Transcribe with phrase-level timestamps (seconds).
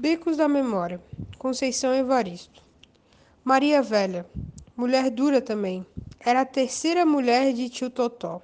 [0.00, 0.98] Becos da Memória,
[1.36, 2.62] Conceição Evaristo.
[3.44, 4.24] Maria Velha,
[4.74, 5.84] mulher dura também,
[6.18, 8.40] era a terceira mulher de tio Totó.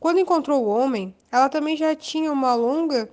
[0.00, 3.06] Quando encontrou o homem, ela também já tinha uma longa,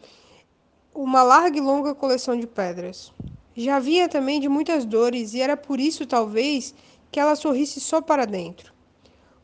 [0.95, 3.11] uma larga e longa coleção de pedras.
[3.53, 6.73] Já vinha também de muitas dores e era por isso, talvez,
[7.11, 8.71] que ela sorrisse só para dentro.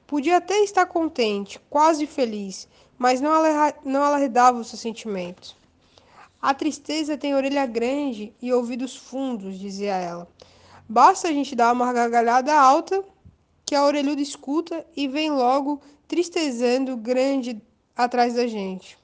[0.08, 2.66] Podia até estar contente, quase feliz,
[2.98, 3.34] mas não,
[3.84, 5.54] não alardeava os seus sentimentos.
[6.46, 10.28] A tristeza tem orelha grande e ouvidos fundos, dizia ela.
[10.88, 13.04] Basta a gente dar uma gargalhada alta
[13.66, 17.60] que a orelhuda escuta e vem logo tristezando grande
[17.96, 18.96] atrás da gente.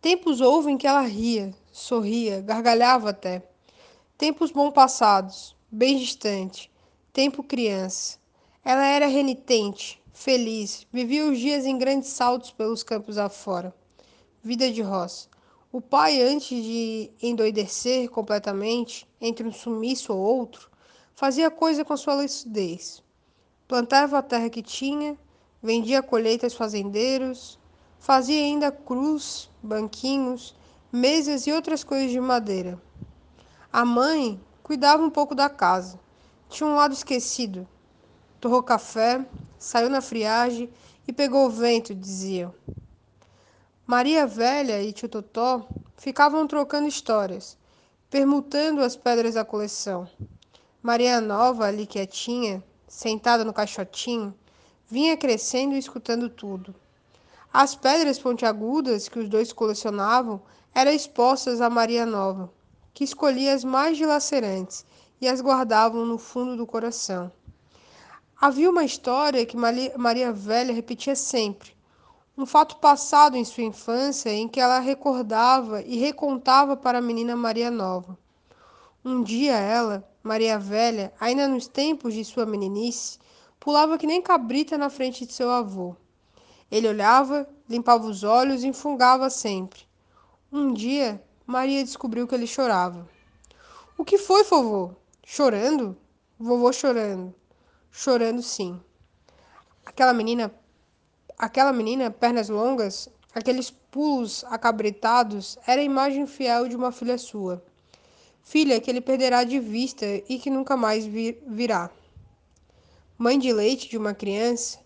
[0.00, 3.42] Tempos houve em que ela ria, sorria, gargalhava até.
[4.16, 6.70] Tempos bom passados, bem distante,
[7.12, 8.18] tempo criança.
[8.64, 13.74] Ela era renitente, feliz, vivia os dias em grandes saltos pelos campos afora.
[14.42, 15.28] Vida de roça.
[15.72, 20.68] O pai, antes de endoidecer completamente, entre um sumiço ou outro,
[21.14, 23.04] fazia coisa com sua lucidez.
[23.68, 25.16] Plantava a terra que tinha,
[25.62, 27.56] vendia colheita aos fazendeiros,
[28.00, 30.56] fazia ainda cruz, banquinhos,
[30.90, 32.76] mesas e outras coisas de madeira.
[33.72, 36.00] A mãe cuidava um pouco da casa.
[36.48, 37.64] Tinha um lado esquecido.
[38.40, 39.24] Torrou café,
[39.56, 40.68] saiu na friagem
[41.06, 42.52] e pegou o vento, diziam.
[43.90, 47.58] Maria Velha e Tio Totó ficavam trocando histórias,
[48.08, 50.08] permutando as pedras da coleção.
[50.80, 54.32] Maria Nova, ali quietinha, sentada no caixotinho,
[54.86, 56.72] vinha crescendo e escutando tudo.
[57.52, 60.40] As pedras pontiagudas que os dois colecionavam
[60.72, 62.48] eram expostas a Maria Nova,
[62.94, 64.86] que escolhia as mais dilacerantes
[65.20, 67.32] e as guardavam no fundo do coração.
[68.40, 71.79] Havia uma história que Maria Velha repetia sempre,
[72.40, 77.36] um fato passado em sua infância em que ela recordava e recontava para a menina
[77.36, 78.18] Maria Nova.
[79.04, 83.18] Um dia ela, Maria Velha, ainda nos tempos de sua meninice,
[83.58, 85.94] pulava que nem cabrita na frente de seu avô.
[86.70, 89.82] Ele olhava, limpava os olhos e enfungava sempre.
[90.50, 93.06] Um dia, Maria descobriu que ele chorava.
[93.98, 94.92] O que foi, vovô?
[95.26, 95.94] Chorando?
[96.38, 97.34] Vovô chorando.
[97.90, 98.80] Chorando sim.
[99.84, 100.50] Aquela menina
[101.42, 107.64] Aquela menina, pernas longas, aqueles pulos acabritados, era a imagem fiel de uma filha sua.
[108.42, 111.90] Filha que ele perderá de vista e que nunca mais vir, virá.
[113.16, 114.80] Mãe de leite de uma criança,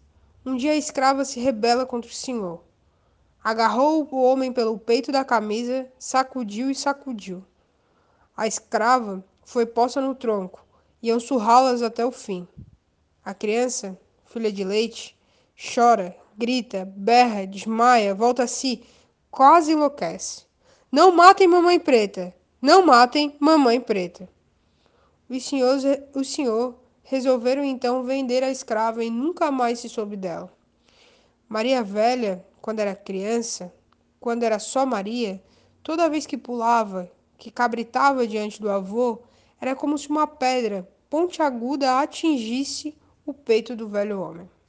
[0.47, 2.62] um dia a escrava se rebela contra o senhor.
[3.42, 7.44] Agarrou o homem pelo peito da camisa, sacudiu e sacudiu.
[8.36, 10.65] A escrava foi posta no tronco,
[11.03, 12.47] iam surrá-las até o fim.
[13.25, 15.19] A criança, filha de leite,
[15.56, 18.82] chora grita, berra, desmaia, volta a si,
[19.31, 20.44] quase enlouquece.
[20.91, 22.34] Não matem mamãe preta!
[22.60, 24.28] Não matem mamãe preta!
[25.28, 25.84] Os senhores,
[26.15, 30.53] o senhor resolveram então vender a escrava e nunca mais se soube dela.
[31.48, 33.72] Maria Velha, quando era criança,
[34.19, 35.42] quando era só Maria,
[35.82, 39.21] toda vez que pulava, que cabritava diante do avô,
[39.60, 44.48] era como se uma pedra pontiaguda atingisse o peito do velho homem.